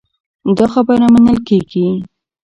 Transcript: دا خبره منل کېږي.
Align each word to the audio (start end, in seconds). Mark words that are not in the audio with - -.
دا 0.57 0.65
خبره 0.73 1.05
منل 1.13 1.37
کېږي. 1.47 1.87